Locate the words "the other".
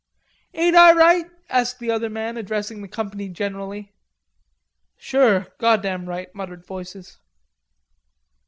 1.77-2.09